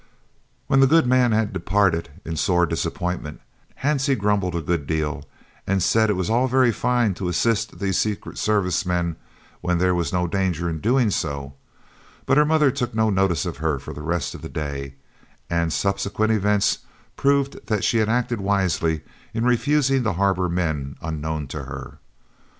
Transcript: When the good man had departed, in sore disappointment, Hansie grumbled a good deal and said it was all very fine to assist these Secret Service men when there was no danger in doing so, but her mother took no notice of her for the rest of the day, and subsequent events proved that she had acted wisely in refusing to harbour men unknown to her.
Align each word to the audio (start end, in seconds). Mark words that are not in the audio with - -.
When 0.65 0.79
the 0.79 0.87
good 0.87 1.05
man 1.05 1.31
had 1.31 1.53
departed, 1.53 2.09
in 2.25 2.35
sore 2.35 2.65
disappointment, 2.65 3.39
Hansie 3.83 4.17
grumbled 4.17 4.55
a 4.55 4.61
good 4.63 4.87
deal 4.87 5.25
and 5.67 5.83
said 5.83 6.09
it 6.09 6.13
was 6.15 6.27
all 6.27 6.47
very 6.47 6.71
fine 6.71 7.13
to 7.13 7.27
assist 7.29 7.77
these 7.77 7.99
Secret 7.99 8.39
Service 8.39 8.83
men 8.83 9.15
when 9.61 9.77
there 9.77 9.93
was 9.93 10.11
no 10.11 10.25
danger 10.25 10.67
in 10.67 10.79
doing 10.81 11.11
so, 11.11 11.53
but 12.25 12.35
her 12.35 12.45
mother 12.45 12.71
took 12.71 12.95
no 12.95 13.11
notice 13.11 13.45
of 13.45 13.57
her 13.57 13.77
for 13.77 13.93
the 13.93 14.01
rest 14.01 14.33
of 14.33 14.41
the 14.41 14.49
day, 14.49 14.95
and 15.51 15.71
subsequent 15.71 16.31
events 16.31 16.79
proved 17.15 17.63
that 17.67 17.83
she 17.83 17.97
had 17.99 18.09
acted 18.09 18.41
wisely 18.41 19.01
in 19.35 19.45
refusing 19.45 20.01
to 20.03 20.13
harbour 20.13 20.49
men 20.49 20.95
unknown 21.03 21.45
to 21.49 21.65
her. 21.65 21.99